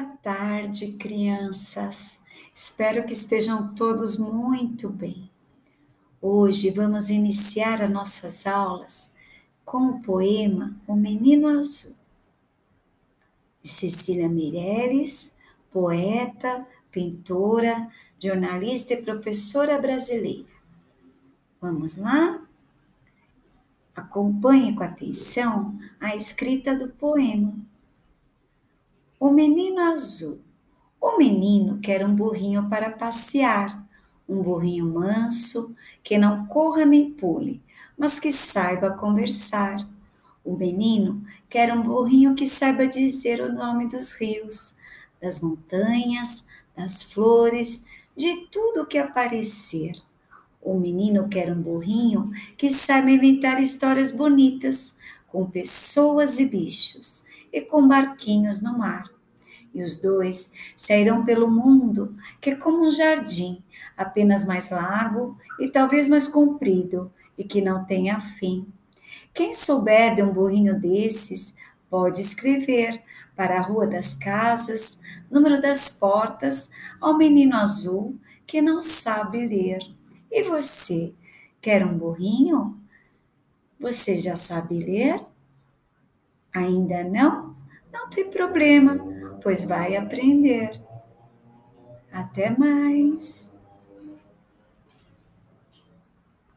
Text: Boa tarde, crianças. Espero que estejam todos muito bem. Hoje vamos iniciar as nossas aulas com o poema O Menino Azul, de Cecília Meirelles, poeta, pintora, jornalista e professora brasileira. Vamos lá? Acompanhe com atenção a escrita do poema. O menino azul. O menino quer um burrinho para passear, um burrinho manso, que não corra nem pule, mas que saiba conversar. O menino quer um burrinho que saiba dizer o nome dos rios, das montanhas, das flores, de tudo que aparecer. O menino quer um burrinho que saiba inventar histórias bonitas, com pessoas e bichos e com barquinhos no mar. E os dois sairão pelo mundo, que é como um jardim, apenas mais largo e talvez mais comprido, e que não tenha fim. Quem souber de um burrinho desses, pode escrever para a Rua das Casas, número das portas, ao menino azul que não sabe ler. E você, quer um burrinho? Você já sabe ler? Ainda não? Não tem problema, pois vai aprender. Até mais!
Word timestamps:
Boa 0.00 0.16
tarde, 0.22 0.92
crianças. 0.92 2.20
Espero 2.54 3.04
que 3.04 3.12
estejam 3.12 3.74
todos 3.74 4.16
muito 4.16 4.88
bem. 4.88 5.28
Hoje 6.22 6.70
vamos 6.70 7.10
iniciar 7.10 7.82
as 7.82 7.90
nossas 7.90 8.46
aulas 8.46 9.12
com 9.64 9.88
o 9.88 10.00
poema 10.00 10.80
O 10.86 10.94
Menino 10.94 11.48
Azul, 11.48 11.96
de 13.60 13.68
Cecília 13.68 14.28
Meirelles, 14.28 15.36
poeta, 15.68 16.64
pintora, 16.92 17.88
jornalista 18.20 18.94
e 18.94 19.02
professora 19.02 19.80
brasileira. 19.80 20.48
Vamos 21.60 21.96
lá? 21.96 22.46
Acompanhe 23.96 24.76
com 24.76 24.84
atenção 24.84 25.76
a 25.98 26.14
escrita 26.14 26.72
do 26.76 26.86
poema. 26.86 27.52
O 29.20 29.32
menino 29.32 29.80
azul. 29.80 30.40
O 31.00 31.18
menino 31.18 31.80
quer 31.80 32.06
um 32.06 32.14
burrinho 32.14 32.68
para 32.68 32.88
passear, 32.88 33.84
um 34.28 34.40
burrinho 34.40 34.86
manso, 34.86 35.74
que 36.04 36.16
não 36.16 36.46
corra 36.46 36.84
nem 36.84 37.10
pule, 37.10 37.60
mas 37.98 38.20
que 38.20 38.30
saiba 38.30 38.92
conversar. 38.92 39.84
O 40.44 40.56
menino 40.56 41.24
quer 41.48 41.72
um 41.72 41.82
burrinho 41.82 42.36
que 42.36 42.46
saiba 42.46 42.86
dizer 42.86 43.40
o 43.40 43.52
nome 43.52 43.88
dos 43.88 44.12
rios, 44.12 44.78
das 45.20 45.40
montanhas, 45.40 46.46
das 46.76 47.02
flores, 47.02 47.86
de 48.16 48.46
tudo 48.52 48.86
que 48.86 48.98
aparecer. 48.98 49.94
O 50.62 50.78
menino 50.78 51.28
quer 51.28 51.52
um 51.52 51.60
burrinho 51.60 52.30
que 52.56 52.70
saiba 52.70 53.10
inventar 53.10 53.60
histórias 53.60 54.12
bonitas, 54.12 54.96
com 55.26 55.44
pessoas 55.44 56.38
e 56.38 56.46
bichos 56.46 57.26
e 57.52 57.60
com 57.60 57.86
barquinhos 57.86 58.62
no 58.62 58.76
mar. 58.76 59.04
E 59.74 59.82
os 59.82 59.96
dois 59.96 60.52
sairão 60.76 61.24
pelo 61.24 61.50
mundo, 61.50 62.16
que 62.40 62.50
é 62.50 62.54
como 62.54 62.86
um 62.86 62.90
jardim, 62.90 63.62
apenas 63.96 64.46
mais 64.46 64.70
largo 64.70 65.36
e 65.60 65.68
talvez 65.68 66.08
mais 66.08 66.26
comprido, 66.26 67.12
e 67.36 67.44
que 67.44 67.60
não 67.60 67.84
tenha 67.84 68.18
fim. 68.18 68.66
Quem 69.32 69.52
souber 69.52 70.14
de 70.14 70.22
um 70.22 70.32
burrinho 70.32 70.78
desses, 70.78 71.56
pode 71.88 72.20
escrever 72.20 73.02
para 73.36 73.58
a 73.58 73.62
Rua 73.62 73.86
das 73.86 74.14
Casas, 74.14 75.00
número 75.30 75.60
das 75.60 75.88
portas, 75.88 76.70
ao 77.00 77.16
menino 77.16 77.56
azul 77.56 78.18
que 78.46 78.60
não 78.60 78.82
sabe 78.82 79.46
ler. 79.46 79.80
E 80.30 80.42
você, 80.42 81.12
quer 81.60 81.84
um 81.86 81.96
burrinho? 81.96 82.78
Você 83.78 84.16
já 84.16 84.34
sabe 84.34 84.78
ler? 84.78 85.24
Ainda 86.58 87.04
não? 87.04 87.56
Não 87.92 88.10
tem 88.10 88.28
problema, 88.30 88.98
pois 89.42 89.64
vai 89.64 89.96
aprender. 89.96 90.82
Até 92.12 92.50
mais! 92.50 93.52